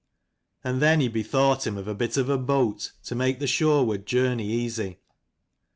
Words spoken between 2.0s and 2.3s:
of